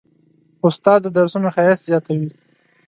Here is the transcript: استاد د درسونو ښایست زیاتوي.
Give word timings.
استاد 0.65 0.99
د 1.03 1.07
درسونو 1.17 1.47
ښایست 1.55 1.83
زیاتوي. 1.89 2.29